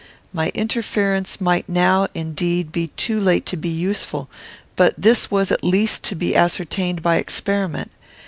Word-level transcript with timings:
My 0.33 0.49
interference 0.55 1.39
might 1.39 1.69
now 1.69 2.07
indeed 2.15 2.71
be 2.71 2.87
too 2.97 3.19
late 3.19 3.45
to 3.45 3.55
be 3.55 3.69
useful; 3.69 4.29
but 4.75 4.95
this 4.97 5.29
was 5.29 5.51
at 5.51 5.63
least 5.63 6.01
to 6.05 6.15
be 6.15 6.35
ascertained 6.35 7.03
by 7.03 7.17
experiment. 7.17 7.91